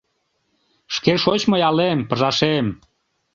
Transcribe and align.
Шке 0.95 1.13
шочмо 1.23 1.55
ялем— 1.69 1.99
пыжашем. 2.09 2.65